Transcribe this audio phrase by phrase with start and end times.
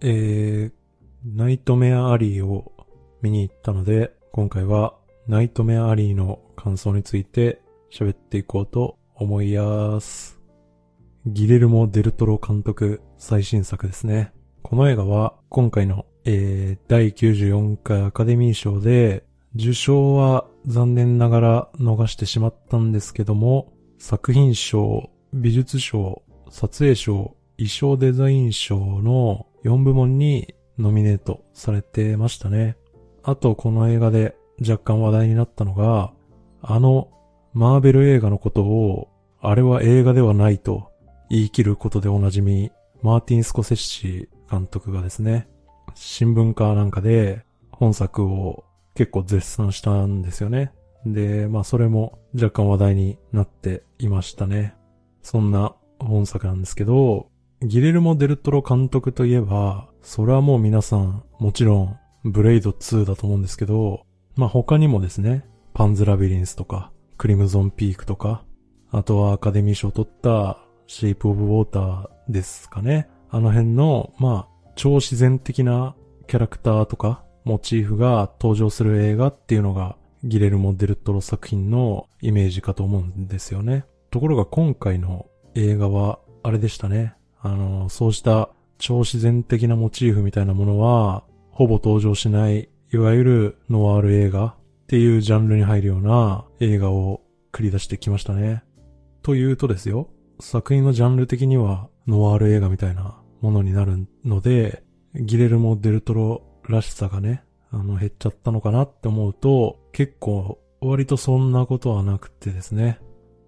[0.00, 2.72] えー、ナイトメアアリーを
[3.22, 4.94] 見に行ったので、今回は
[5.26, 7.60] ナイトメアアリーの感想について
[7.92, 10.38] 喋っていこうと思います。
[11.26, 14.32] ギレルモ・デルトロ監督最新作ですね。
[14.62, 19.24] この映画は今回の、えー、第94回アカデミー賞で
[19.56, 32.76] 受賞は残念ながら逃してしまったんですけども、作品賞、美術賞、撮影賞、衣装デザイン賞の4部門にノミネートされてましたね。
[33.22, 36.12] あとこの映画で若干話題になったのが、
[36.62, 37.10] あの
[37.52, 39.08] マーベル映画のことを、
[39.40, 40.90] あれは映画ではないと
[41.28, 45.48] 言い切ることでおなじみ、マーティン・スコセッシ監督がですね、
[45.94, 48.64] 新聞かなんかで本作を
[48.94, 50.72] 結構絶賛したんですよね。
[51.04, 54.74] で、まあそれも若干話題になっていましたね。
[55.22, 57.28] そんな本作なんですけど、
[57.62, 64.06] ギレルモ・デルトロ監督といえば、それはもう皆さん、もちろん、ブレイド2だと思うんですけど、
[64.36, 68.44] まあ他にもですね、パンズ・ラビリンスとか、クリムゾン・ピークとか、
[68.92, 73.08] あとはアカデミー賞を取ったシェイプ・オブ・ウォーターですかね。
[73.28, 75.96] あの辺の、まあ、超自然的な
[76.28, 83.84] キャラクターとか、モチーフが登場する映画っていうのが、ギレルモ・デルトロ作品のイメージかと思うんですよね。
[84.10, 87.17] ところが今回の映画は、あれでしたね。
[87.40, 94.54] あの、そうした超自然的なモチーフみたいなものは、ほぼ登場しない、いわゆるノワール映画っ
[94.86, 97.20] ていうジャンルに入るような映画を
[97.52, 98.62] 繰り出してきましたね。
[99.22, 100.08] というとですよ、
[100.40, 104.82] 作品のジャンル的にはノワール映画みたいなものになるので、
[105.14, 113.00] ギレルモ・デルトロらしさがね、あの、減っちゃったのかなって思うと、結構、割とそんなことはなくてですね、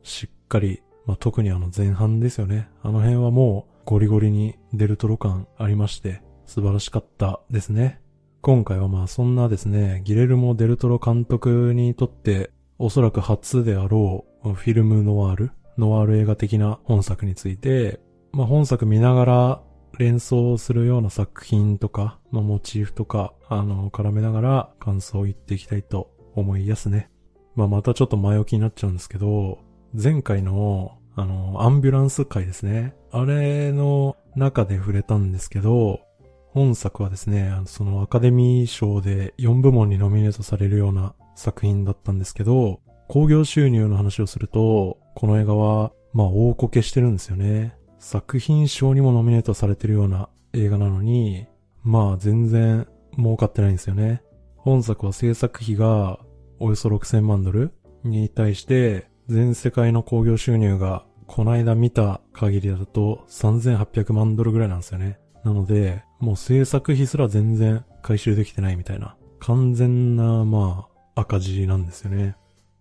[0.03, 2.69] しっかり、まあ、特にあの前半ですよね。
[2.83, 8.01] あの辺はもうゴリゴリにデルトロ感ありまして、素晴らしかったですね。
[8.41, 17.99] 今回はまあそんなですね、ギレルモ・デルトロ監督にとっておそらく初であろうフィルムノワール、ノワール映画的な本作について、
[18.31, 19.63] まあ本作見ながら
[19.99, 27.11] 連想するような作品とか、まあ、モチーフとか、あの、絡めながら感想を言っていきたいと思いやすね。
[27.57, 29.59] まあ、またちょっと前置きになっちゃうんですけど、
[30.01, 32.95] 前回の、あの、アンビュランス回ですね。
[33.13, 36.01] あれの中で触れたんですけど、
[36.47, 47.77] 本作はですね、そのアカデミー賞で4部門にノミネートされるような作品だったんですけど、興行収入の話をすると、この映画は、まあ大こけしてるんですよね。
[47.99, 51.47] 作品賞にもノミネートされてるような映画なのに、
[51.83, 52.87] まあ全然
[53.19, 54.23] 儲かってないんですよね。
[54.57, 56.19] 本作は制作費が
[56.61, 57.73] およそ6000万ドル
[58.05, 65.21] に対して全世界の興行収入がこの間見た限りだと3800万ドルぐらいなんですよね。
[65.45, 72.35] なので、もう制作費すら全然回収できてないみたいな、完全な、まあ、赤字なんですよね。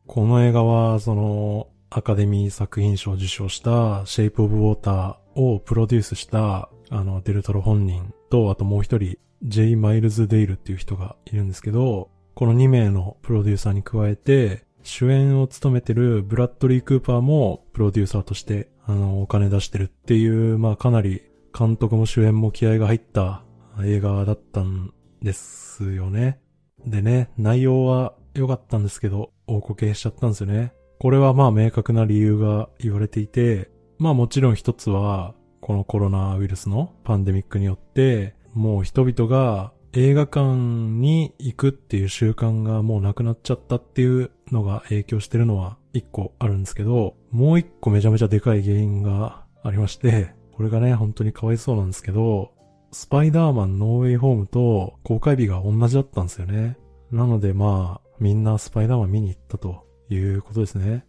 [0.08, 21.24] この映画は、その、アカデミー作品賞を受賞したシェイプオブウォーターをプロデュースしたあのデルトロ本人とあともう一人ジェイ・マイルズ・デイルっていう人がいるんですけどこの2名のプロデューサーに加えて主演を務めてるブラッドリー・クーパーもプロデューサーとしてあのお金出してるっていうまあかなり
[21.58, 23.44] 監督も主演も気合が入った
[23.84, 26.40] 映画だったんですよね。
[26.86, 30.74] でね、内容は良かったんですけど、大こけしちゃったんですよね。
[31.00, 52.52] これはまあ明確な理由が言われていて、まあもちろん一つは、このコロナウイルスのパンデミックによって、もう人々が映画館に行くっていう習慣がもうなくなっちゃったっていうのが影響してるのは一個あるんですけど、もう一個めちゃめちゃでかい原因がありまして、これがね、本当にかわいそうなんですけど、
[52.92, 56.78] スパイダーマンノーウェイホームと公開日が同じだったんですよね。
[57.12, 59.90] なのでまあ、みんなスパイダーマン見に行ったと。
[60.10, 61.06] いうことですね。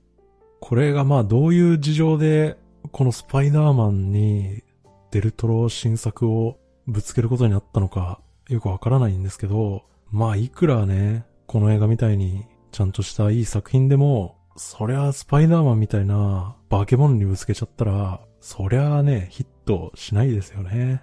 [0.61, 2.59] これがまあどういう事情で
[2.93, 4.63] このスパイダーマンに
[5.11, 21.03] デルトロ新作をぶつけることになったのかよくわからないんですけど、まあいくらね、この映画みたいにちゃんとしたいい作品でも、そりゃスパイダーマンみたいな化け物にぶつけちゃったら、そりゃね、ヒットしないですよね。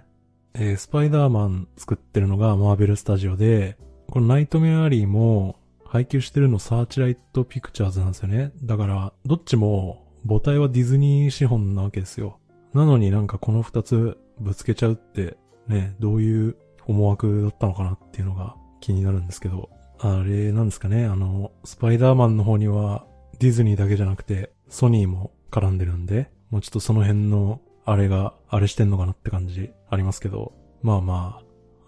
[0.54, 3.76] えー、スパイダーマン作ってるのがマーベルスタジオで、
[4.10, 8.52] このナイトメアリーも配給してるのサーチライトピクチャーズなんですよね。
[8.62, 12.38] だから、どっちも母体はディズニー資本なわけですよ。
[12.74, 15.36] なのになんかこの二つぶつけちゃうって、
[15.66, 16.56] ね、どういう
[16.86, 19.70] 思惑だったのかなっていうのが気になるんですけど、
[20.00, 23.04] あれなんですかね、あの、スパイダーマンの方には
[23.38, 30.52] ディズニーだけじゃなくてソニーも絡んでるんで、もうちょっとその辺のあれがあれしてんのかなって感じありますけど、
[30.82, 31.40] まあま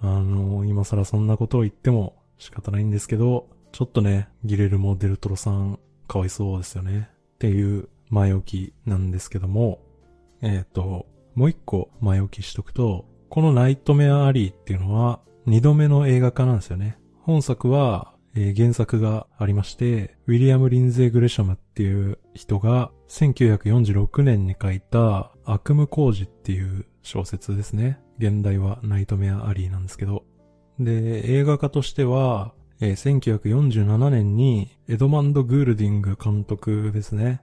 [0.02, 5.78] あ、あの、今更そんなことを言っても仕方ないんですけど、ちょっとね、ギレルモ・デルトロさん、
[6.08, 7.10] かわいそうですよね。
[7.34, 9.80] っていう前置きなんですけども、
[10.42, 16.98] えっ、ー、と、もう一個前置きしとくと、このナイトメア・アリーっていうのは、二度目の映画化なんですよね。
[17.30, 28.00] 本作は、えー、原作がありまして、ウィリアム・リンゼー・グレシャムっていう人が、1946年に書いた悪夢工事っていう小説ですね。
[28.18, 30.24] 現代はナイトメア・アリーなんですけど。
[30.80, 37.42] で、映画化としては、えー、1947年にエドマンド・グールディング監督ですね。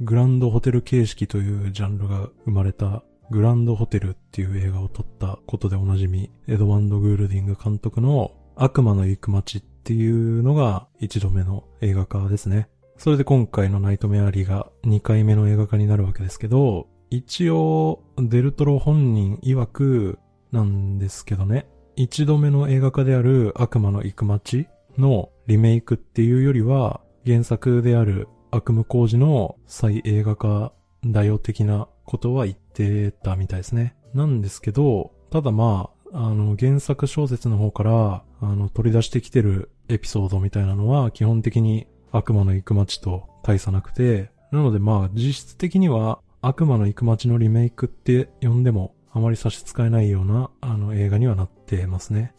[0.00, 3.02] グランドホテル形式というジャンルが生まれた
[3.32, 12.68] グランドホテルっていう映画を撮ったことでおなじみ、エドマンド・グールディング監督の悪魔の行く街っていうのが一度目の映画化ですね。
[12.96, 20.18] それで今回のナイトメアリーが2回目の映画化になるわけですけど、一応、デルトロ本人曰く
[20.52, 21.66] なんですけどね、
[21.96, 24.68] 一度目の映画化である悪魔の行く街
[24.98, 30.72] のリメイクっていうよりは、原作である悪夢工事の再映画化
[31.04, 33.96] だよ的なことは言ってたみたいですね。
[34.14, 52.34] なんですけど、ただまあ、あの、原作小説の方から、あの、取り出してきてるエピソードみたいなのは、基本的に悪魔の行く街と大差なくて、なのでまあ、実質的には、悪魔の行く街のリメイクって呼んでも、あまり差し支えないような、あの、映画にはなってますね。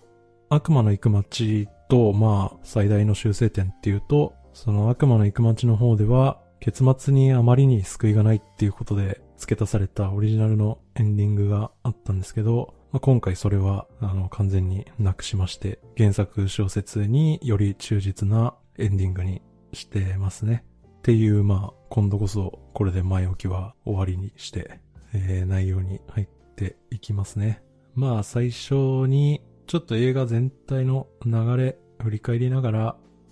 [0.50, 19.42] 悪魔の行く街と、まあ、最大の修正点っていうと、その悪魔の行く街の方では、結末にあまりに救いがないっていうことで付け足されたオリジナルのエンディングがあったんですけど、まあ、今回それは、あの、完全になくしまして、原作小説により忠実なエンディングに
[19.74, 20.64] してますね。
[21.00, 24.80] っていう、まあ、今度こそ、これで前置きは終わりにして、
[25.14, 27.62] えー、内容に入っていきますね。
[27.96, 28.74] まあ、最初
[29.10, 32.80] に、ちょっと映画全体の流れ、振り返りながら、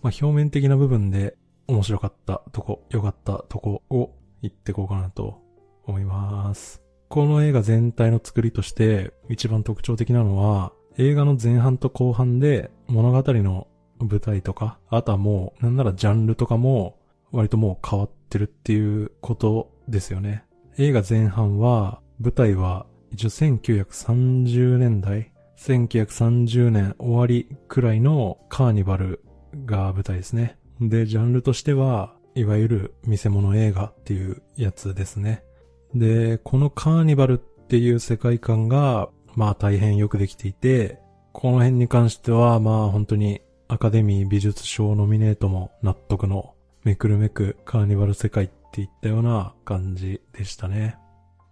[0.02, 1.38] まあ、表面的な部分で
[1.70, 4.12] 面白かったとこ、良かったとこを
[4.42, 5.42] 言ってこうかなと
[5.86, 6.83] 思います。
[7.14, 13.68] この映画全体の作りとして一番特徴的なのは、映画の前半と後半で物語の
[14.00, 16.98] 舞台とか、あとはもう、なんならジャンルとかも
[17.32, 20.44] 割ともう変わってるっていうことですよね。
[20.80, 29.24] 映画前半は、舞台は一応1930年代、1930年終わりくらいのカーニバル
[29.68, 30.58] が舞台ですね。
[30.82, 35.44] で、ジャンルとしては、いわゆる見せ物映画っていうやつですね。
[35.96, 41.00] で、このカーニバルっていう世界観が、まあ大変よくできていて、
[41.32, 46.54] この辺に関しては、まあ本当にアカデミー美術賞ノミネートも納得の
[46.84, 50.98] めくるめくカーニバル世界っていったような感じでしたね。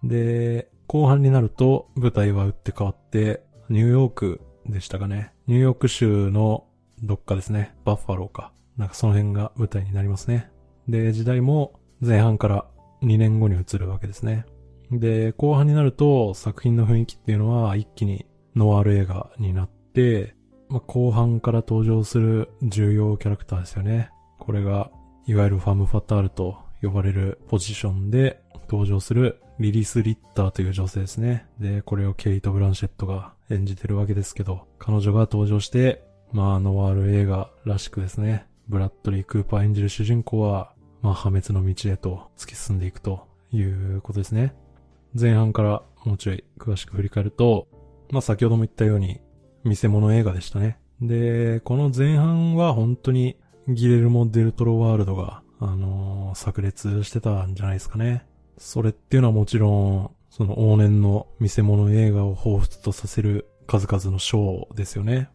[0.03, 5.33] で、後半になると舞台は打って変わって、ニューヨークでしたかね。
[5.47, 6.65] ニューヨーク州の
[7.03, 7.75] どっかですね。
[7.85, 8.51] バッファローか。
[8.77, 10.51] なんかその辺が舞台になりますね。
[10.87, 12.65] で、時代も前半から
[13.01, 14.45] 2年後に移るわけですね。
[14.91, 18.25] で、後半になると作品の雰囲気っていうのは一気に
[18.55, 20.35] ノワール映画になって、
[20.69, 24.09] まあ、後半から登場する重要キャラクターですよね。
[24.39, 24.91] これが、
[25.27, 31.45] いわゆるファム・ファタールと呼ばれるポジションで登場するリリス・リッターという女性ですね。
[31.59, 44.53] で、これをケイト・ブランシェットが演じてるわけですけど、彼女が登場して、まあ、ノワール映画らしくですね、ブラッドリー・クーパー演じる主人公は、まあ破滅の道へと突き進んでいくということですね。
[45.19, 47.67] 前半からもうちょい詳しく振り返ると、
[48.09, 49.19] まあ先ほども言ったように
[49.63, 50.79] 見せ物映画でしたね。
[51.01, 58.25] で、この前半は本当にギレルモ・デルトロワールドが、あのー、炸裂してたんじゃないですかね。
[58.57, 65.29] それっていうのはもちろん、その往年の見せ物映画を彷彿とさせる数々のショーですよね。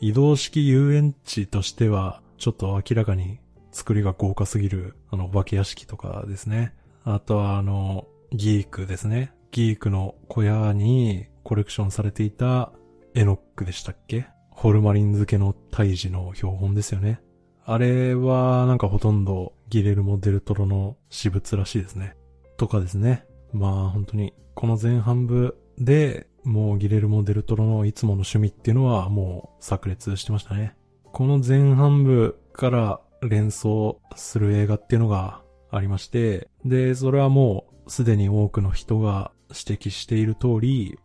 [0.00, 3.38] 移動式遊園地としては、ちょっと明らかに
[3.72, 6.74] 作りが豪華すぎる、あの、お化け屋敷とかですね。
[7.04, 9.32] あとは、あの、ギークですね。
[9.50, 12.72] ギークの小屋にコレクションされていた
[13.14, 14.26] エノックでしたっけ？
[14.50, 17.20] ホルマリン漬けの胎児の標本ですよね。
[17.66, 22.16] あれはなんかほとんどギレルモ・デルトロの私物らしいですね。
[22.56, 23.26] とかですね。
[23.52, 30.74] まあ本当にこの前半部でもうギレルモ・デルトロのいつもの趣味っていうのはもう炸裂してましたね。
[31.12, 40.98] この前半部から連想する映画っていうのがありまして、で、それはもうすでに多くの人が指摘している通り、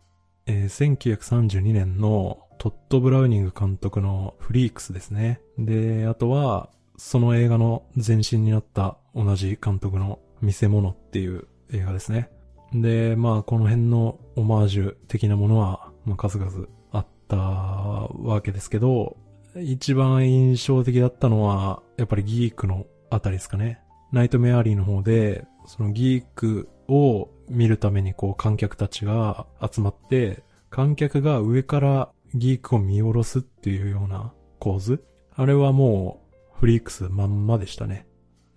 [0.46, 5.40] えー、1932年のトッド・ブラウニング監督のフリークスですね。
[5.58, 12.30] で、あとは、その映画の前身になった同じ監督の見せ物っていう映画ですね。
[12.72, 19.16] で、まあこの辺のオマージュ的なものは、まあ、数々あったわけですけど、
[19.60, 23.80] 一番印象的だったのは、やっぱりギークのあたりですかね。
[24.12, 35.04] ナイトメアリーの方で、そのギークを見るためにこう観客たちが集まって、観客が上からギークを見下ろすっていうような構図。
[35.34, 36.22] あれはも
[36.54, 38.06] うフリークスまんまでしたね。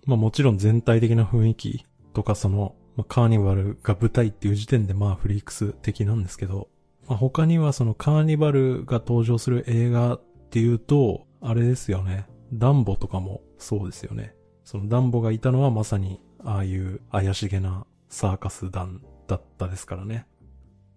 [0.05, 6.70] まあもちろん全体的な雰囲気とかその、まあ、カーニバルが舞台っていう時点でまあフリークス的なんですけど、
[7.08, 10.20] まあ、他にはそのカーニバルが登場する映画
[10.51, 12.27] っていうと、あれですよね。
[12.51, 14.36] ダンボとかもそうですよね。
[14.65, 20.27] そのダンボがいたのはまさにああいう怪しげなサーカス団だったですからね。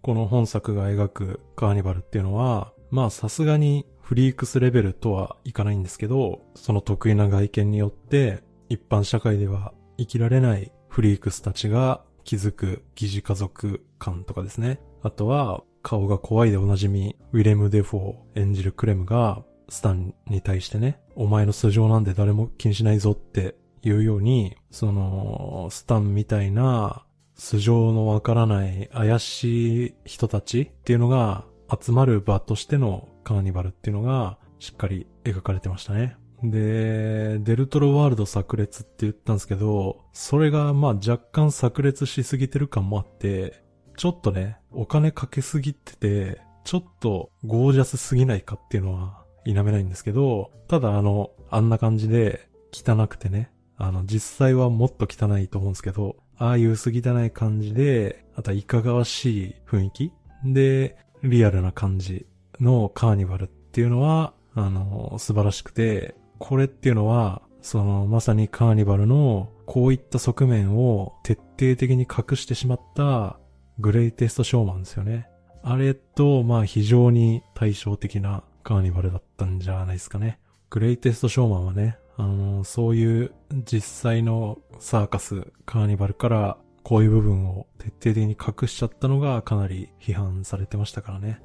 [0.02, 14.80] この本作が描くカーニバルっていうのは、まあさすがにフリークスレベルとはいかないんですけど、その特異な外見によって一般社会では生きられないフリークスたちが築く疑似家族感とかですね。
[15.04, 36.16] あとは顔が怖いでおなじみ、ウィレム・デフォー演じるクレムがスタンに対してね、お前の素性なんて誰も気にしないぞっていうように、その、スタンみたいな素性のわからない怪しい人たちっていうのが集まる場としてのカーニバルっていうのがしっかり描かれてましたね。
[36.42, 43.63] で、デルトロワールド炸裂って言ったんですけど、それがまあ若干炸裂しすぎてる感もあって、
[43.96, 60.12] ちょっとね、お金かけすぎてて、ちょっとゴージャスすぎないかっていうのは否めないんですけど、ただあの、あんな感じで汚くてね、あの、実際はもっと汚いと思うんですけど、ああいう薄汚い感じで、あとはいかがわしい雰囲気？
[60.44, 62.26] で、リアルな感じ
[62.60, 73.38] のカーニバルっていうのは、あの、素晴らしくて、これっていうのは、その、まさにカーニバルの、こういった側面を徹底的に隠してしまった
[73.78, 75.28] グレイテストショーマンですよね。
[75.62, 80.38] あれと、まあ非常に対照的なカーニバルだったんじゃないですかね。
[80.70, 83.32] グレイテストショーマンはね、あの、そういう
[83.64, 91.40] 実際のサーカス、カーニバルからこういう部分を徹底的に隠しちゃったのがかなり批判されてましたからね。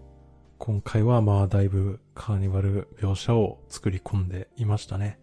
[0.58, 5.18] 今回はまあだいぶカーニバル描写を作り込んでいましたね。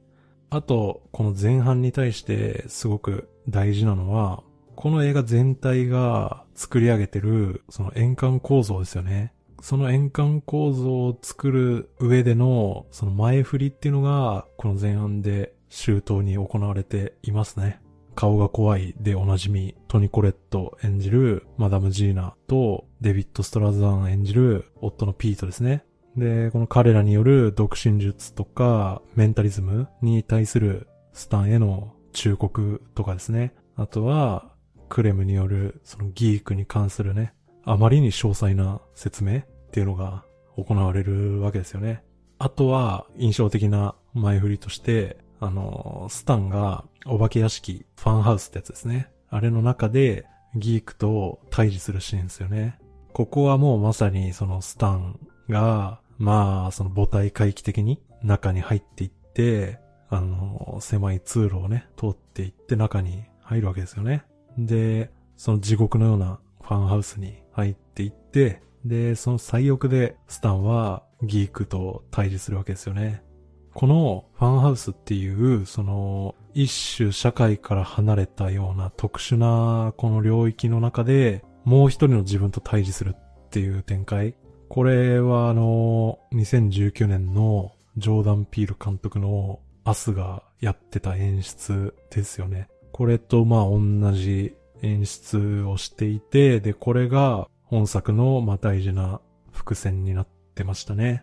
[0.48, 4.42] あと、この前半に対してすごく大事なのは、
[4.76, 9.32] この映画全体が作り上げてるその円環構造ですよね。
[9.62, 17.80] その円環構造を作る上での、その前振りっていうのが、この前半で周到に行われていますね。
[18.14, 25.84] 顔が怖いでおなじみ、トニコレット演じるマダム・ジーナとデビッド・ストラザーン演じる夫のピートですね。
[26.16, 33.54] で、この彼らによる独身術とかメンタリズムに対するスタンへの忠告とかですね。
[33.76, 34.55] あとは、
[34.88, 40.24] クレムによるそのギークに関するね、あまりに詳細な説明っていうのが
[40.56, 42.02] 行われるわけですよね。
[42.38, 49.10] あとは、印象的な前振りとして、あの、スタンがお化け屋敷、ファンハウスってやつですね。
[49.30, 52.78] あれの中で、ギークと対峙するシーンですよね。
[53.12, 59.78] ここはもうまさにそのスタンが、まあ、その母体回帰的に中に入っていって、
[60.08, 64.24] あの、狭い通路をね、通っていって中に入るわけですよね。
[64.58, 73.22] で、その地獄のようなファンハウスに入っていって、で、その最奥でスタンはギークと対峙するわけですよね。
[73.74, 84.34] このファンハウスっていう、その一種社会から離れたような特殊なこの領域の中でもう一人の自分と対峙するっていう展開。
[84.68, 92.68] これはあの、2019年のジョーダン・ピール監督のアスがやってた演出ですよね。
[92.96, 99.20] これとまあ同じ演出をしていて、で、これが本作のまあ大事な
[99.52, 101.22] 伏線になってましたね。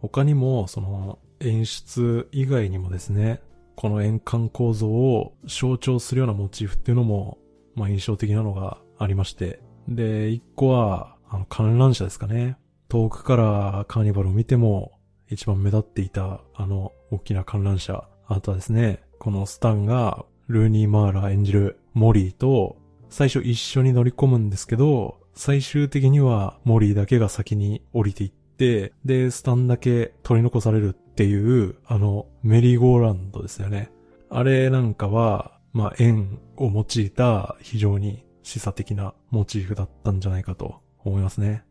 [0.00, 3.40] 他にも、その演出以外にもですね、
[3.76, 7.38] この円環構造を象徴するようなモチーフっていうのも、
[7.76, 9.60] まあ印象的なのがありまして。
[9.86, 12.58] で、一個は、あの観覧車ですかね。
[12.88, 14.98] 遠くからカーニバルを見ても
[15.30, 18.08] 一番目立っていたあの大きな観覧車。
[18.26, 22.76] あとはですね、このスタンがルーニー・マーラー演じるモリーと
[23.08, 33.90] 最初一緒に乗り込むんですけど、最終的にはモリーだけが先に降りていって、で、スタンだけ取り残されるっていう、あの、メリーゴーランドですよね。
[34.30, 41.64] あれなんかは、まあ、円を用いた非常に示唆的なモチーフだったんじゃないかと思いますね。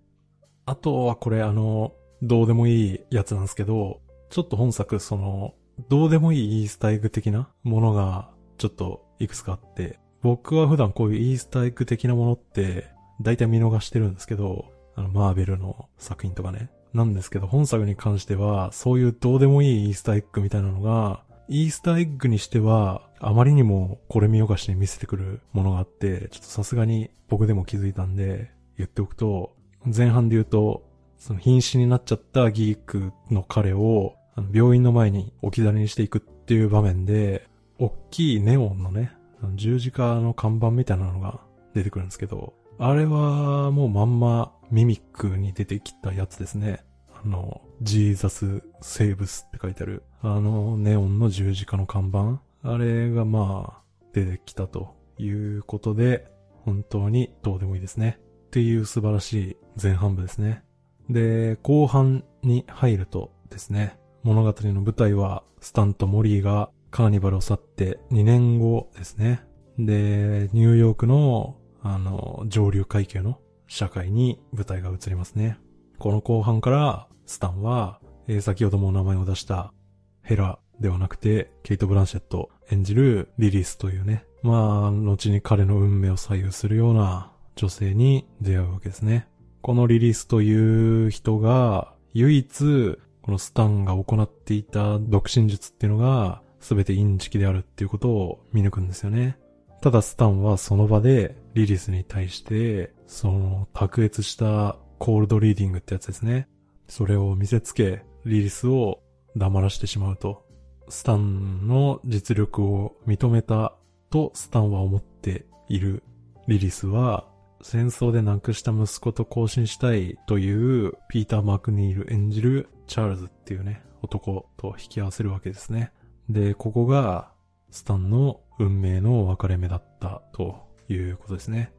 [0.66, 5.54] あとはこれあの、どうでもいいやつなんですけど、ちょっと本作その、
[5.90, 12.88] どうでもいいイースターエッグ的なものがちょっといくつかあって、僕は普段こういうイースターエッグ的なものって、
[13.22, 16.70] 大体見逃してるんですけど、あの、マーベルの作品とかね。
[16.94, 29.56] なんですけど、本作に関しては、そういうどうでもいいイースターエッグみたいなのが、イースターエッグにしては、あまりにもこれ見よがしに見せてくるものがあって、ちょっとさすがに僕でも気づいたんで、言っておくと、
[29.86, 30.84] 前半で言うと、
[31.18, 34.16] その瀕死になっちゃったギークの彼を、
[34.52, 37.48] 病院の前に置き去りにしていくっていう場面で、
[37.84, 39.12] 大きいネオンのね、
[39.56, 41.42] 十字架の看板みたいなのが
[41.74, 46.86] 出てくるんですけど、あれはもうまんまミミックに出てきたやつですね。
[47.14, 52.42] あの、ジーザス・セーブスって書いてある、あのネオンの十字架の看板。
[52.64, 53.82] あれがまあ、
[54.14, 56.32] 出てきたということで、
[56.64, 58.20] 本当にどうでもいいですね。
[58.48, 60.64] っていう素晴らしい前半部ですね。
[61.10, 69.44] で、後半に入るとですね、物語の舞台は、スタンとモリーがカーニバルを去って2年後ですね。
[69.80, 75.58] で、ニューヨークの、あの、上流階級の社会に舞台が移りますね。
[75.98, 79.74] この後半から、スタンは、えー、先ほどもお名前を出した
[80.22, 89.28] ヘラではなくて、ケイト・ブランシェット演じるリリースというね、まあ、後に彼の運命を左右するような女性に出会うわけですね。
[89.64, 99.38] このリリースという人が、唯一、このスタンが行っていた独身術っていうのが、すべてインチキであるっていうことを見抜くんですよね。
[99.82, 106.48] ただスタンはその場でリリスに対して、その卓越したコールドリーディングってやつですね。
[106.88, 109.02] それを見せつけ、リリスを
[109.36, 110.46] 黙らしてしまうと。
[110.90, 113.76] スタンの実力を認めた
[114.10, 116.04] とスタンは思っている
[116.48, 117.26] リリスは
[117.62, 125.92] 戦争で亡くした息子と交信したいというピーター・マクニール演じるチャールズっていうね男と引き合わせるわけですね。
[126.30, 127.32] で、ここが、
[127.70, 131.74] スタンの運命の分かれ目だったということですね。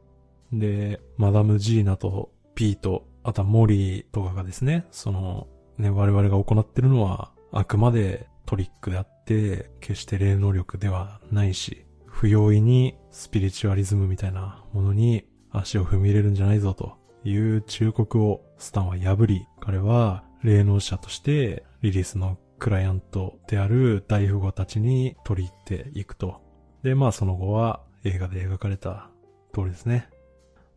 [0.51, 5.47] で、マダム・ジーナとピート、あとはモリーとかがですね、その、
[5.77, 26.41] ね、我々が行ってるのは、あくまでトリックであって、決して霊能力ではないし、不用意にスピリチュアリズムみたいなものに足を踏み入れるんじゃないぞという忠告をスタンは破り、彼は霊能者としてリリースのクライアントである大富豪たちに取り入っていくと。
[26.83, 29.09] で、まあその後は映画で描かれた
[29.53, 30.09] 通りですね。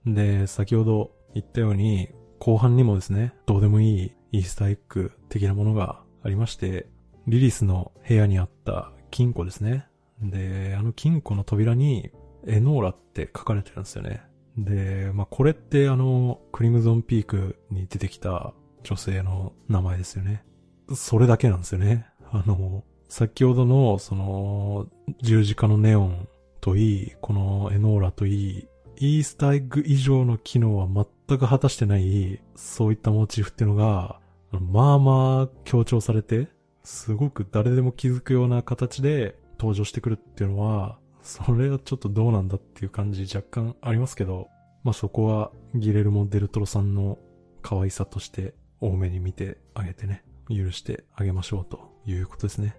[0.06, 6.86] で、先ほど言ったように、後半にもですね、どうでもいいイースターエッグ的なものがありまして、
[7.26, 9.86] リリスの部屋にあった金庫ですね。
[10.20, 12.10] で、あの金庫の扉に
[12.46, 14.22] エノーラって書かれてるんですよね。
[14.56, 20.44] で、まあ、これってあの、クリムゾンピークに出てきた女性の名前ですよね。
[20.94, 22.06] それだけなんですよね。
[22.30, 24.86] あの、先ほどの、その、
[25.22, 26.28] 十字架のネオン
[26.60, 34.20] といい、このエノーラといい、イースターエッグ以上の機能は全く果たしてない、そういったモチーフっていうのが、
[34.50, 36.48] まあまあ強調されて、
[36.82, 44.48] すごく誰でも気づくような形で登場してくるっていうのは、それはちょっとどうなんだっていう感じ若干ありますけど、
[44.84, 47.18] まあそこはギレルモ・デルトロさんの
[47.62, 50.24] 可愛さとして多めに見てあげてね。
[50.48, 52.76] 許してあげましょうということですね。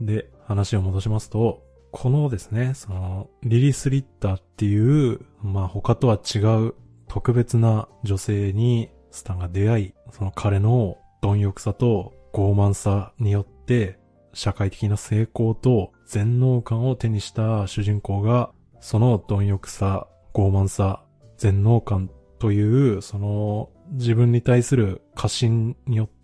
[0.00, 6.74] で、話を戻しますと、このですね、その、リリス・リッターっていう、まあ他とは違う
[7.06, 13.98] 特別な女性にスタンが出会い、その彼の貪欲さと傲慢さによって、
[14.32, 21.04] 社会的な成功と全能感を手にした主人公が、その貪欲さ、傲慢さ、
[21.36, 26.21] 全能感という、その自分に対する過信によって、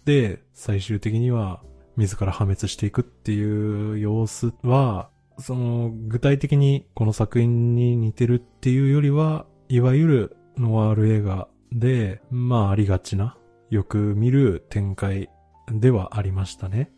[0.54, 1.62] 最終的には
[1.98, 13.36] 自ら破滅していくっていう様子は、その、具体的にこの作品に似てるっていうよりは、いわゆるノワール映画で、まあありがちな、
[13.70, 15.28] よく見る展開
[15.70, 16.90] ではありましたね。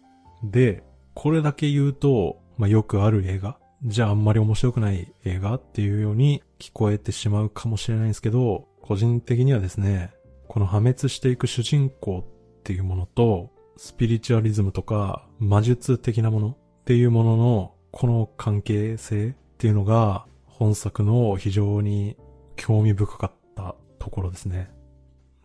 [0.44, 10.12] で、これだけ言うと、まあよくある映画、じゃああんまり面白くない映画っていうように聞こえてしまうかもしれないんですけど、個人的にはですね、
[10.48, 12.24] この破滅していく主人公
[12.60, 22.16] っていうものと、スピリチュアリズムとか魔術的なものっていうもののこの関係性っていうのが本作の非常に
[22.56, 24.70] 興味深かったところですね。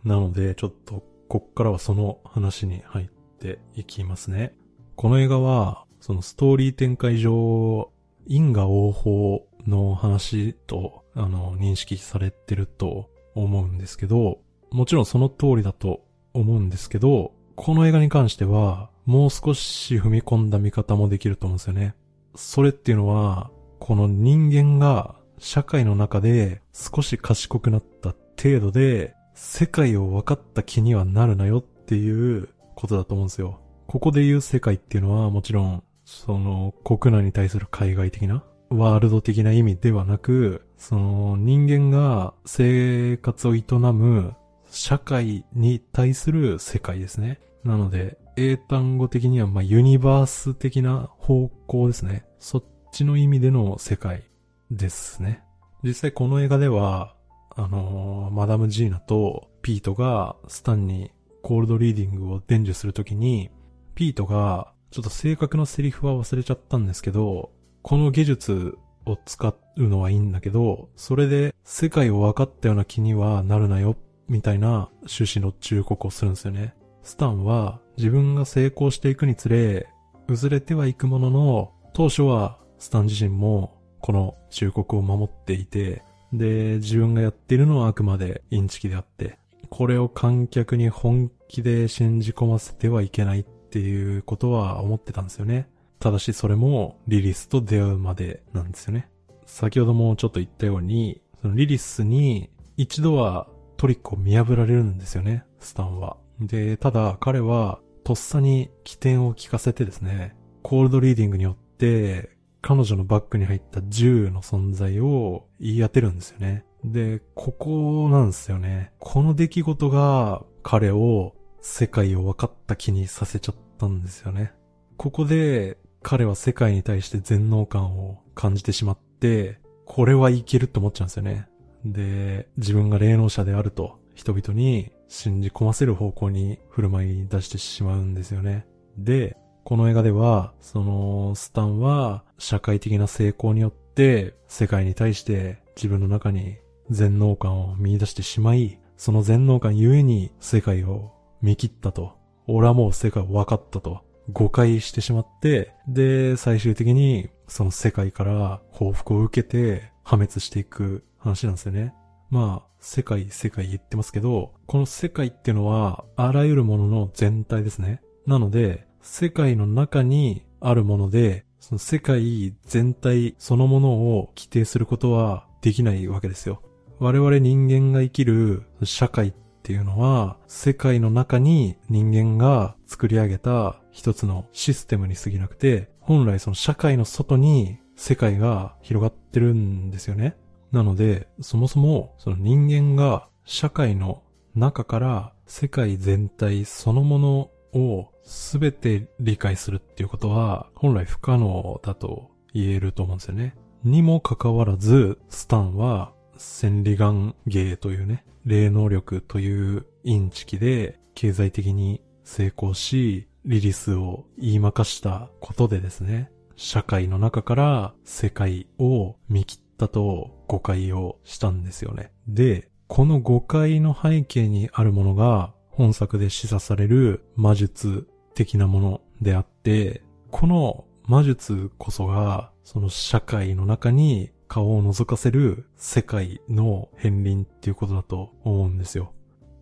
[0.04, 3.08] なのでちょっとこっからはその話に入っ
[3.40, 4.54] ていきますね。
[4.96, 7.90] この映画はそのストーリー展開上
[8.26, 16.05] 因果応報の話とあの認識されてると思うんですけど、もちろんその通りだと
[16.36, 21.94] 思うんですけど、この映画に関しては、もう少し踏み込んだ見方もできると思うんですよね。
[22.34, 33.60] それっていうのは、この人間が社会の中で少し賢くなった程度で、世界を分かった気にはなるなよっていうことだと思うんですよ。
[33.86, 44.34] ここで言う世界っていうのはもちろん、その国内に対する海外的な、ワールド的な意味ではなく、その人間が生活を営む
[44.76, 47.40] 社会に対する世界ですね。
[47.64, 52.26] なので、英単語的にはまあユニバース的な方向ですね。
[52.38, 54.24] そっちの意味での世界
[54.70, 55.42] ですね。
[55.82, 57.14] 実際この映画では、
[57.50, 61.10] あのー、マダム・ジーナとピートがスタンに
[61.42, 63.50] コールドリーディングを伝授するときに、
[63.94, 67.50] ピートがちょっと正確なセリフは忘れちゃったんですけど、
[67.82, 73.96] この技術を使うのはいいんだけど、それで世界を分かったような気にはなるなよ、
[74.28, 76.74] みたいな趣旨の忠告をするんですよね。
[77.02, 79.88] スタンは自分が成功していくにつれ、
[80.28, 89.38] 薄れてはいくものの、当初はスタン自身もこの忠告を守っていて、で、自分がやっているのはあくまでインチキであって、
[89.70, 95.68] これを観客に本気で信じ込ませてはいけないっていうことは思ってたんですよね。
[95.98, 99.08] ただしそれもリリスと出会うまでなんですよね。
[99.46, 106.16] 先ほどもちょっと言ったように、そのリリスに一度はトリックを見破られるんですよね、スタンは。
[106.40, 116.64] で、ただ彼はとっさに起点を聞かせてですね、コールドリーディングによって彼女のバッグに入った銃の存在を言い当てるんですよね。
[116.84, 118.92] で、ここなんですよね。
[118.98, 124.52] この出来事が彼を世界を分かった気にさせちゃったんですよね。
[124.96, 131.48] ここで彼は世界に対して全能感を感じてしまって、これはいけるって思っちゃうんですよね。
[131.92, 138.66] で、自分が霊能者であると人々に信じ込ませる方向に振る舞い出してしまうんですよね。
[138.98, 146.58] で、この映画では、その、スタンは社会的な成功によって世界に対して自分の中に
[146.90, 152.16] 全能感を見出してしまい、その全能感ゆえに世界を見切ったと。
[152.46, 154.00] 俺はもう世界を分かったと。
[154.32, 161.94] 誤解してしまって、で、最終的にその世界から報復を受けて破滅していく話なんですよね。
[162.30, 168.00] まあ、世界、世界言ってますけど、この世界っていうのは、あらゆるものの全体ですね。
[168.26, 176.62] なので、世界の中にあるもので、その世界全体そのものを規定することはできないわけですよ。
[176.98, 190.36] 我々人間が生きる社会っていうのは、世界の中に人間が作り上げた一つのシステムに過ぎなくて、本来その社会の外に世界が広がってるんですよね。
[190.76, 194.22] なので、そもそもその人間が社会の
[194.54, 203.54] 中から世界全体そのものをすべて理解するっていうことは本来不可能だと言えると思うんですよね。
[203.84, 222.12] にもかかわらず、スタンは千里眼芸というね、霊能力というインチキで経済的に成功し、リリスを言いまかしたことでですね、社会の中から世界を見切ったと誤解をしたんですよね。
[222.28, 239.12] で、この誤解の背景にあるものが本作で示唆される魔術的なものであって、この魔術こそがその社会の中に顔を覗かせる世界の片鱗っていうことだと思うんですよ。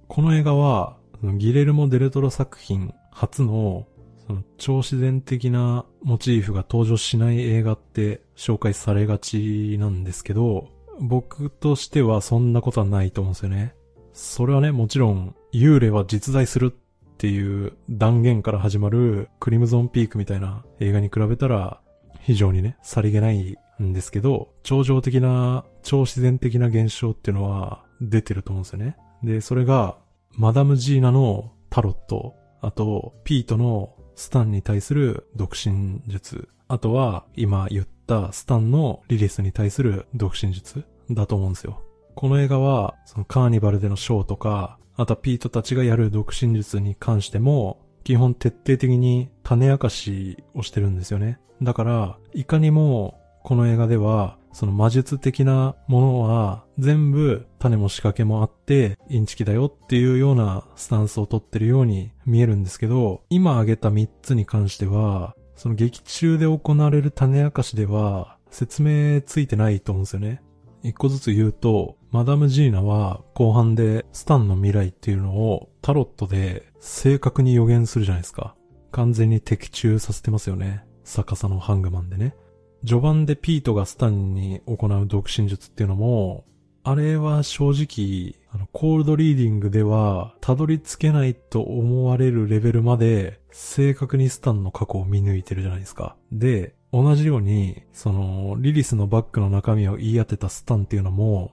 [0.09, 0.99] この映画は
[1.39, 3.87] ギレルモ・デルトロ作品初の
[4.27, 10.69] その超自然的なモチーフが登場しない映画って紹介されがちなんですけど、
[11.01, 13.75] 僕としてはそんなことはないと思うんですよね。
[14.13, 21.81] それはね、もちろん幽霊は実在するっていう断言から始まるクリムゾンピークみたいな映画に比べたら
[22.21, 28.97] 非常にね、さりげないんですけど、超常的な、超自然的な現象っていうのは出てると思うんですよね。
[29.23, 29.99] で、それが、
[30.33, 41.83] マダム・ジーナのタロット、あと、ピートのスタンに対する独身術、あとは、今言ったスタンのリリスに対する独身術だと思うんですよ。
[42.15, 51.39] この映画は、そのカーニバルでのショーとか、あとはピートたちがやる独身術に関しても、基本徹底的に種明かしをしてるんですよね。
[51.63, 70.43] だから、いかにもこの映画では、その魔術的なものは全部種も仕掛けもあってインチキだよっていうようなスタンスをとってるように見えるんですけど、今挙げた3つに関しては、その劇中で行われる種明かしでは説明ついてないと思うんですよね。
[70.83, 78.55] 一個ずつ言うと、マダム・ジーナは後半でスタンの未来っていうのをタロットで正確に予言するじゃないですか。
[78.93, 80.85] 完全に的中させてますよね。
[81.03, 82.37] 逆さのハングマンでね。
[82.85, 86.45] 序盤でピートがスタンに行う独身術っていうのも、
[86.83, 96.17] あれは正直、あの、コールドリーディングでは、たどり着けないと思われるレベルまで、正確にスタンの過去を見抜いてるじゃないですか。
[96.33, 101.53] で、同じように、その、リリスのバッグの中身を言い当てたスタンっていうのも、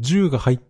[0.00, 0.60] 銃が入っ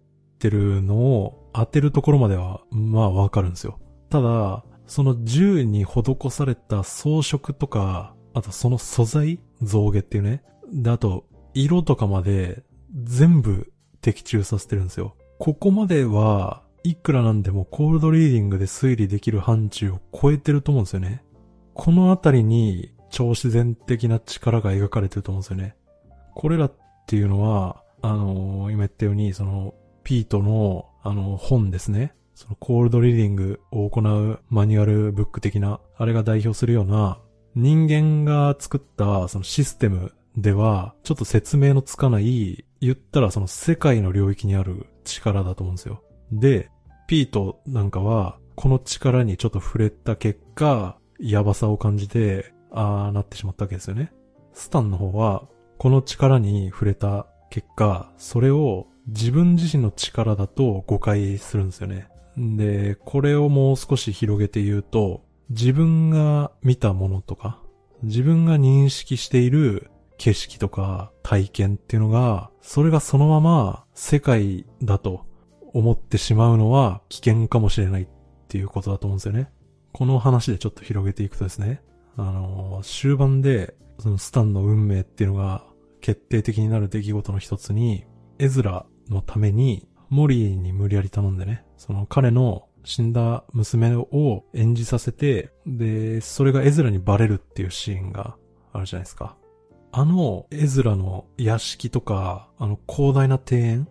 [0.41, 3.79] てるのを当てるところまでは、まあわかるんですよ。
[4.11, 10.43] ただ、その銃に施された装飾とか、あとその素材造形っていうね。
[10.73, 12.65] で、あと、色とかまで
[13.05, 15.15] 全部的中させてるんですよ。
[15.39, 21.23] ここまでは、いくらなんでもコールドリーディングで推理できる範疇を超えてると思うんですよね。
[21.75, 25.77] このあたりに超自然的な力が描かれてると思うんですよね。
[26.35, 26.75] これらっ
[27.07, 32.15] ていうのは、あのー、今言ったように、その、ピートの、あの、本ですね。
[32.35, 37.19] そのコールドリーディングを行うマニュアルブック的な、あれが代表するような、
[37.55, 46.03] 人間が作ったそのシステムでは、ちょっと説明のつかない、言ったらその世界の領域にある力だと思うんですよ。
[46.33, 46.71] で、
[47.07, 54.13] ピートなんかは、この力にちょっと触れた結果、やばさを感じて、ああなってしまったわけですよね。
[54.53, 62.09] スタンの方は、この力に触れた結果、それを自分自身の力だと誤解するんですよね。
[62.37, 67.61] で、これをもう少し広げて言うと、自分が見たものとか、
[68.03, 75.27] 自分が認識している景色とか体験っていうのが、それがそのまま世界だと
[75.75, 78.09] 思ってしまうのは危険かもしれないっ
[78.49, 79.51] ていうことだと思うんですよね。
[79.93, 81.83] この話でちょっと広げていくとですね、
[82.17, 85.65] あの、終盤で、そのスタンの運命っていうのが
[86.01, 88.05] 決定的になる出来事の一つに、
[88.39, 98.37] エズラのためにモリーに無理やり頼んでね、その彼の死んだ娘を演じさせて、で、それがエズラにバレるっていうシーンが
[98.73, 99.37] あるじゃないですか。
[99.93, 103.89] あの、エズラの屋敷とか、あの広大な庭園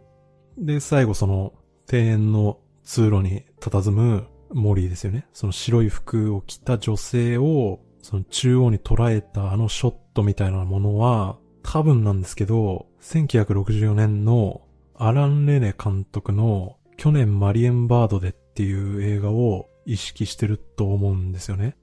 [0.58, 1.54] で、最後その
[1.92, 5.28] 庭園の通路に佇むモリーですよね。
[5.34, 14.62] その白い服を着た女性を、その中央に捉えたあのショットみたいなものは、多分なんですけど、1964年の
[14.96, 21.76] アラン・レネ監督の去年マリエンバードでっていう映画を意識してると思うんですよね。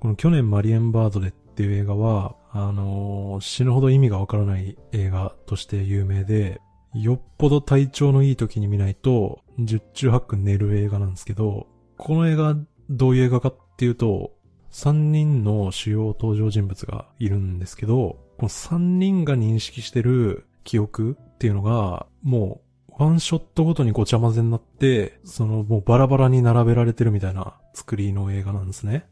[0.00, 6.60] この去年マリエンバードでっていう映画は、あのー、死ぬほど意味がわからない映画として有名で、
[6.94, 12.56] よっぽど体調のいい時に見ないと、十中八九寝る映画なんですけど、この映画
[12.90, 14.32] どういう映画かっていうと、
[14.70, 29.06] 三人の主要登場人物がいるんですけど、この三人が認識してる記憶っていうのが、もう、ワンショットごとにごちゃ混ぜになって、そのもうバラバラに並べられてるみたいな作りの映画なんですね。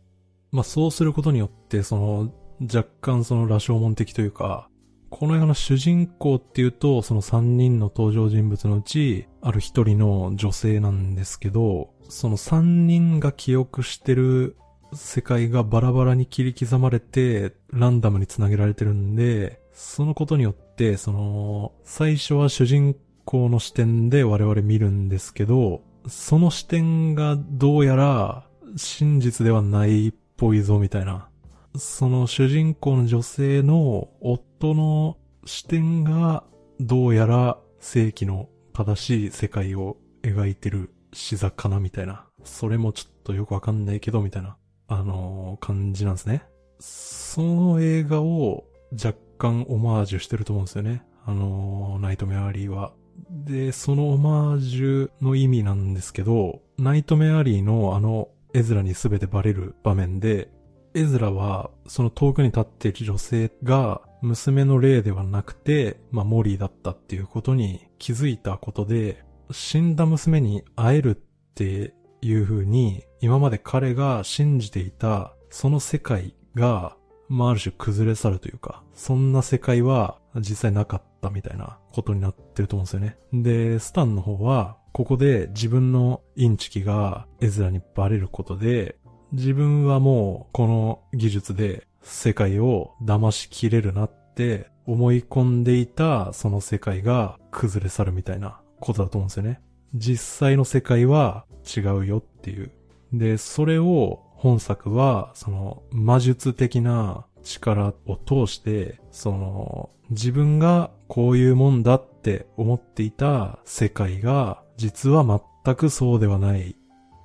[0.52, 4.69] まあそうすることによって、その、若干その羅生門的というか、
[5.11, 14.57] この映画の主人公っていうと、その三人の登場人物のうち、ある一人の女性なんですけど、その三人が記憶してる
[14.92, 28.46] 世界がバラバラに切り刻まれて、ランダムに繋げられてるんで、そのことによって、その、最初は主人公の視点で我々見るんですけど、その視点がどうやら
[28.77, 31.29] 真実ではないっぽいぞみたいな。
[31.76, 36.44] その主人公の女性の夫の視点が
[36.80, 42.26] どうやら正規の正しい世界を描いてる視座かなみたいな。
[42.44, 44.56] それもちょっとよくわかんないけどみたいな。
[44.88, 46.42] あのー、感じなんですね。
[46.80, 51.04] その映画を若干オマージュしてると思うんですよね。
[51.24, 52.92] あのー、ナイトメアリーは。
[53.30, 60.50] で、そのオマージュの意味なんですけど、ナイトメアリーのあのエズラに全てバレる場面で、
[60.94, 71.14] エズラはその遠くに立っている女性が娘の霊ではなくて、まあ、モリーだったっていうことに気づいたことで、死んだ娘に会えるっ
[71.55, 76.96] ていう風に、今まで彼が信じていた、その世界が、
[77.29, 83.16] まあ、ある種崩れ去るというか、そんな世界は実際なかったみたいなことになってると思うんですよね。
[83.33, 88.96] で、スタンの方は、ここで自分のインチキがエズラにバレることで、
[89.32, 99.60] 自分はもうこの技術で世界を騙しきれるなって思い込んでいたその世界が崩れ去るみたいなことだと思うんですよね。
[99.94, 101.44] 実際の世界は
[101.76, 102.72] 違うよっていう。
[103.12, 115.24] で、それを本作は、その魔術的な力を通して、その自分がこういうもんだって思っていた世界が実は
[115.64, 116.76] 全くそうではない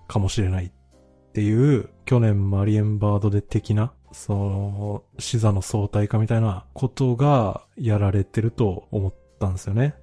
[0.07, 0.71] かもしれないっ
[1.33, 9.95] ていう去年マリエンバードで的なその死座の相対化みたいなことがやられてると思ったんですよね。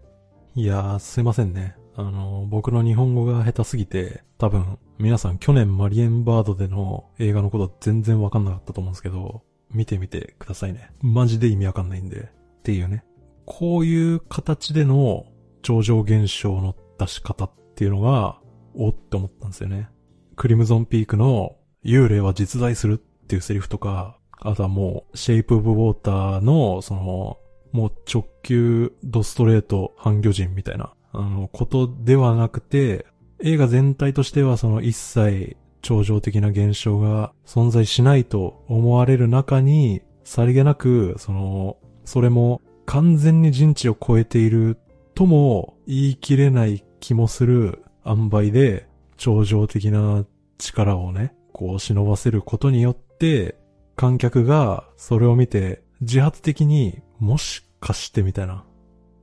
[0.55, 1.77] いやー、すいませんね。
[1.97, 10.91] あの、僕の日本語が下手すぎて、多分、皆さん去年マリエンバードでの映画のこと全然わかんなかったと思うんですけど、見てみてくださいね。
[11.01, 12.21] マジで意味わかんないんで。
[12.21, 13.05] っていうね。
[13.47, 15.25] こういう形での
[15.63, 18.39] 超常現象の出し方っていうのが、
[18.75, 19.89] おって思ったんですよね。
[20.37, 27.39] クリムゾンピークの幽霊は実在するっていうセリフとか、あとはもう、シェイプオブウォーターの、その、
[27.73, 33.07] もう直球ドストレート反魚人みたいな、あの、ことではなくて、
[33.41, 44.79] 映画全体としてはその一切超常的な現象が存在しないと思われる中に、さりげなく、その、それも完全に人知を超えている
[45.15, 50.25] とも言い切れない気もする塩梅で、超常的な
[50.59, 53.57] 力をね、こう忍ばせることによって、
[53.97, 58.65] 観客がそれを見て自発的にもしかしてみたいな。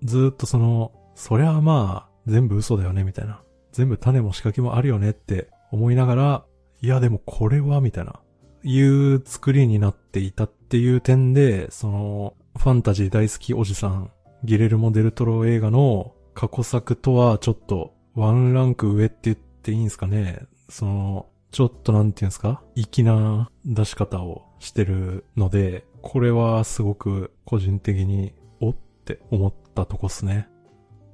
[0.03, 3.41] ずっとその、そりゃまあ全部嘘だよねみたいな。
[3.71, 6.45] 全部種も仕掛けもあるよねって思いながら、
[6.81, 8.19] いやでもこれはみたいな。
[8.63, 14.11] いう作りになっていたっていう点で、その、ファンタジー大好きおじさん、
[14.43, 20.41] ギレルモ・デルトロ映画の過去作とはちょっとワンランク上って言っていいんですかね。
[20.69, 22.61] その、ちょっとなんていうんですか？
[22.75, 30.47] 粋な出し方をしてるので、これはすごく個人的におって思ったとこっすね。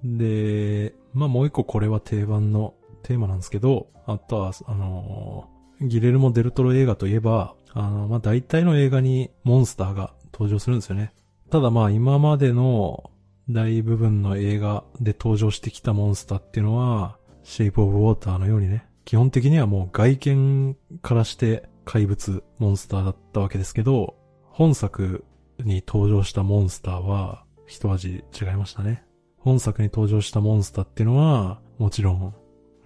[0.04, 11.14] で、まあもう一個これは定番のテーマなんですけど、あとは、あのー、ギレルモ・デルトロ映画といえば、あの、まあ大体の映画にモンスターが登場するんですよね。
[11.50, 13.10] ただまあ今までの
[13.50, 24.16] 大部分の映画で登場してきたモンスターっていうのは、シェイプオブウォーターのようにね、基本的にはもう外見からして怪物、モンスターだったわけですけど、
[24.50, 25.24] 本作
[25.60, 29.04] に登場したモンスターは一味違いましたね。
[29.38, 32.34] 本作に登場したモンスターっていうのは、もちろん、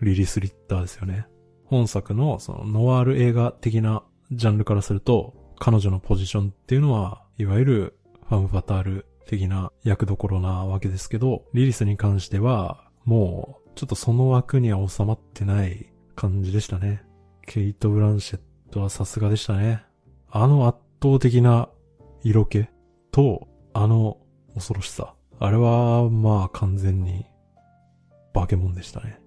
[0.01, 1.25] リリス・リッターですよね。
[1.63, 17.01] 本作のそのノワール映画的なジャンルからすると、彼女のポジションっていうのは、いわゆるファム・ファタール的な役どころなわけですけど、リリスに関しては、もう、ちょっとその枠には収まってない感じでしたね。
[17.47, 19.85] ケイト・ブランシェットはさすがでしたね。
[20.29, 21.69] あの圧倒的な
[22.23, 22.65] 色気
[23.09, 24.17] と、あの
[24.53, 25.13] 恐ろしさ。
[25.39, 27.25] あれは、まあ完全に
[28.33, 29.21] 化け物でしたね。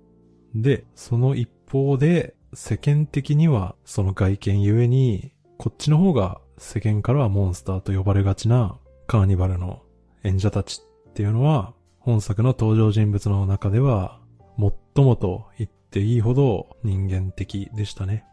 [0.55, 8.77] で、その一方で、世間的にはその外見ゆえに、こっちの方が世間からはモンスターと呼ばれがちな
[9.07, 9.81] カーニバルの
[10.25, 14.21] 演者たちっていうのは、本作の登場人物の中では、
[14.95, 18.25] 最もと言っていいほど人間的でしたね。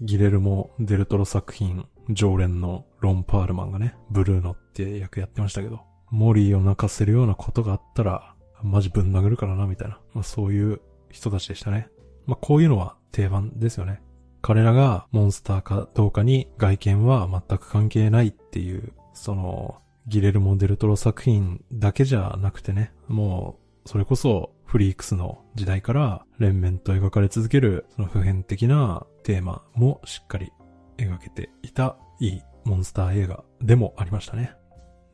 [0.00, 10.00] ギレルモ・デルトロ作品常連のロン・パールマンがね、ブルーノって役やってましたけど、モリーを泣かせるようなことがあったら、マジぶん殴るからな、みたいな。
[10.14, 11.88] まあ、そういう人たちでしたね。
[12.26, 14.00] まあ、こういうのは定番ですよね。
[14.40, 19.76] 彼らがモンスターかどうかに外見は全く関係ないっていう、その、
[20.08, 30.50] ギレルモ・デルトロ作品だけじゃなくてね、もう、それこそフリークスの時代から連綿と描かれ続けるその普遍的なテーマもしっかり
[30.96, 34.54] 描けていたいいモンスター映画でもありましたね。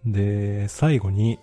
[0.06, 1.40] で、最後に、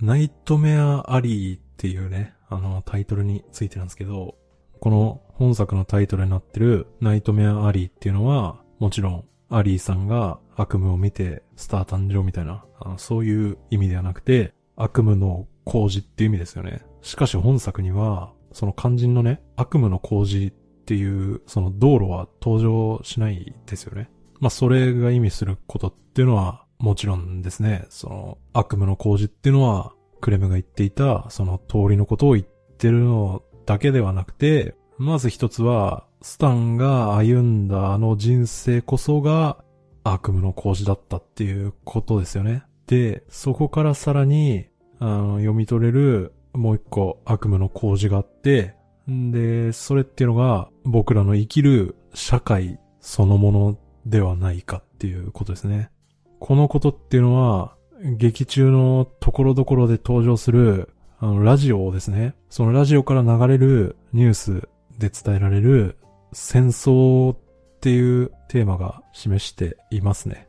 [0.00, 4.36] ナイトメアアリーっていうね、あのタイトルについてなんですけど、
[4.80, 12.64] この本作のタイトルになってるナイトメアアリーっていうのは、もちろんアリーさんが悪夢を見てスター誕生みたいな、
[12.96, 16.80] そういう意味ではなくて、悪夢の工事っていう意味ですよね。
[17.02, 24.10] しかし本作には、その肝心のね、悪夢の工事っていう、その道路は登場しないですよね。
[24.40, 39.64] まあ、それが意味することっていうのは、もちろんですね、その、悪夢の工事っていうのは、クレムが言っていた、その通りのことを言ってるのだけではなくて、まず一つは、スタンが歩んだあの人生こそが
[40.04, 42.64] 悪夢の工事だったっていうことですよね。
[42.86, 44.66] で、そこからさらに、
[44.98, 48.74] あの、読み取れるもう一個悪夢の工事があって、
[49.06, 55.90] で、それっていうのが僕らの生きる社会そのものではないかっていうことですね。
[56.38, 65.98] このことっていうのは、劇中のところどころで登場する、あの、ラジオをですね、そのラジオから流れるニュースで伝えられる
[66.32, 67.38] 戦争っ
[67.80, 70.48] ていうテーマが示していますね。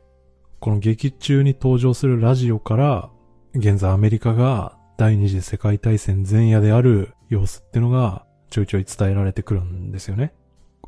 [0.60, 3.10] この劇中に登場するラジオから、
[3.54, 10.34] 現在アメリカが第二次世界大戦前夜である様子ってのがちょいちょい伝えられてくるんですよね。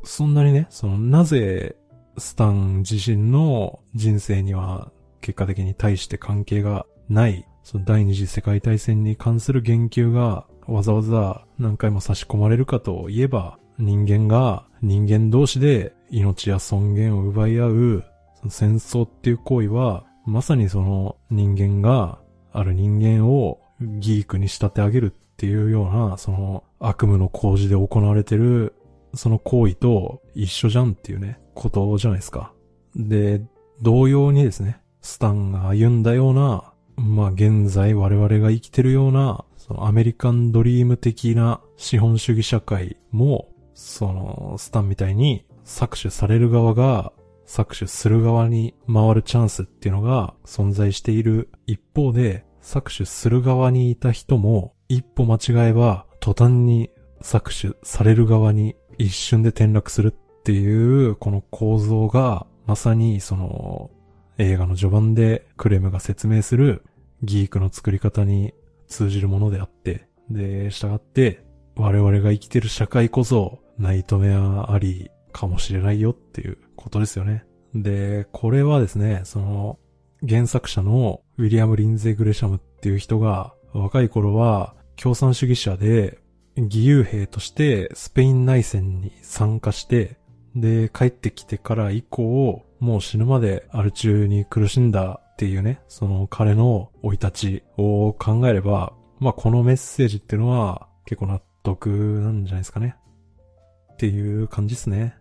[0.05, 1.77] そんなにね、そのなぜ
[2.19, 18.05] スタン自身の人生には結果的に対して関係がない、その第二次世界大戦に関する言及がわざわざ何回も差し込まれるかといえば、人間が人間同士で命や尊厳を奪い合う
[18.49, 22.19] 戦争っていう行為は、まさにその人間が
[22.53, 28.75] ある人間をギークに仕立て上げるっていうような、その悪夢の工事で行われてる、
[29.15, 32.53] その行為と一緒じゃんっていうね、ことじゃないですか。
[32.97, 33.43] で、
[33.83, 47.13] 同様にですね、スタンが歩んだような、まあ現在我々が生きてるような、そのアメリカンドリーム的な資本主義社会も、そのスタンみたいに搾取される側が
[47.47, 56.91] 搾取する側に回るチャンスっていうのが存在している一方で、搾取する側にいた人も一歩間違えば途端に
[57.21, 63.91] 搾取される側に一瞬で転落するっていうこの構造がまさにその
[64.39, 66.83] 映画の序盤でクレムが説明する
[67.23, 68.55] ギークの作り方に
[68.89, 71.45] 通じるものであって、で、従って
[71.77, 77.45] 我々が生きてる社会こそナイトメアありかもしれないよっていうことですよね。
[77.75, 79.79] で、これはですね、その
[80.27, 86.19] 原作者のウィリアム・リンゼ・グレシャムっていう人が若い頃は共産主義者で
[86.57, 90.17] 義勇兵としてスペイン内戦に参加して、
[90.55, 102.97] で、帰ってきてから以降、もう死ぬまでアル中に苦しんだっていうね、その彼の生い立ちを考えれば、まあこのメッセージっていうのは結構納得なんじゃないですかね。
[103.95, 105.17] っていう感じですね。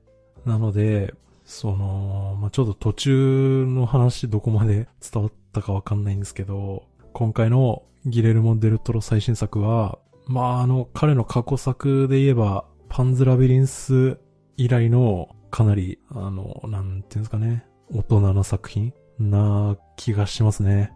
[0.45, 1.13] なので、
[1.53, 6.83] その、まあ、ちょっと途中の話どこまで伝わったかわかんないんですけど、
[7.13, 14.17] 今回のギレルモ・デル・トロ最新作は、まあ、あの、彼の過去作で言えば、パンズ・ラビリンス
[14.57, 20.91] 以来の、かなり、あの、なんていうんですかね、大人な作品な気がしますね。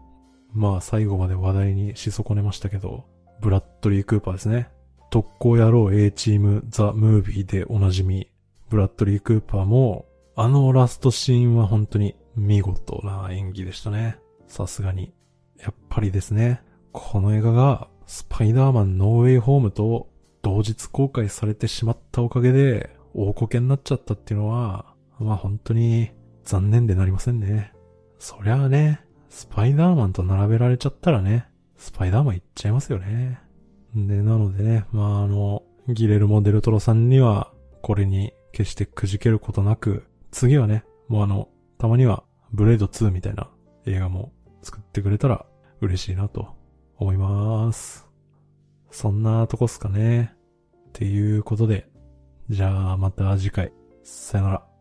[0.54, 3.06] まあ、最後まで話題にし損ねましたけど、
[3.42, 4.70] ブラッドリー・クーパーですね。
[5.12, 8.32] 特攻野郎 A チームザ・ムービーでおなじみ、
[8.70, 10.08] ブラッドリー・クーパーも、
[10.40, 14.20] あのラストシーンは本当に見事な演技でしたね。
[14.48, 15.12] さすがに。
[15.60, 16.62] やっぱりですね、
[16.92, 20.10] この映画がスパイダーマンノーウェイホームと
[20.44, 26.12] 同日公開されてしまったおかげで大こけになっちゃったっていうのは、まあ本当に
[26.44, 27.74] 残念でなりませんね。
[28.20, 33.40] そりゃあね、スパイダーマンと並べられちゃったらね、スパイダーマンいっちゃいますよね。
[33.96, 40.04] で、なのでね、まああの、ギレルモ・デルトロさんには、これに決してくじけることなく、
[40.38, 42.24] 次はね、もうあの、たまには、
[42.54, 43.50] ブレード2みたいな
[43.88, 44.32] 映画も
[44.62, 45.48] 作ってくれたら
[45.82, 46.56] 嬉しいなと
[46.96, 48.08] 思います。
[48.92, 50.36] そんなとこっすかね。
[50.90, 51.90] っていうことで、
[52.52, 53.74] じゃあまた次回。
[54.04, 54.77] さよなら。